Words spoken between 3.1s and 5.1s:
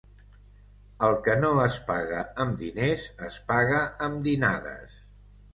es paga amb dinades.